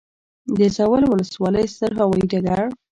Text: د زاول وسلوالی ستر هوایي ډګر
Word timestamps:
د 0.57 0.59
زاول 0.75 1.03
وسلوالی 1.07 1.65
ستر 1.73 1.91
هوایي 2.01 2.25
ډګر 2.31 2.63